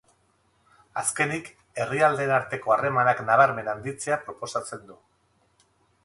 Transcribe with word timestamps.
Azkenik, 0.99 1.49
herrialdeen 1.83 2.33
arteko 2.37 2.73
harremanak 2.75 3.21
nabarmen 3.27 3.69
handitzea 3.75 4.17
proposatzen 4.23 4.81
du. 4.89 4.97